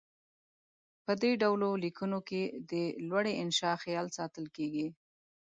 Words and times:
په 1.05 1.11
دې 1.21 1.31
ډول 1.41 1.61
لیکنو 1.85 2.19
کې 2.29 2.43
د 2.71 2.73
لوړې 3.07 3.33
انشاء 3.43 3.75
خیال 3.83 4.07
ساتل 4.17 4.45
کیږي. 4.55 4.87